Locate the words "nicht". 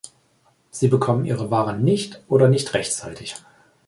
1.83-2.23, 2.49-2.73